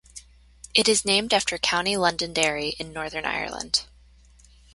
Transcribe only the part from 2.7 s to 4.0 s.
in Northern Ireland.